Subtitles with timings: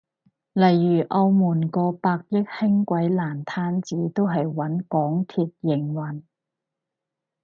[0.53, 6.23] 例如澳門個百億輕軌爛攤子都係搵港鐵營運？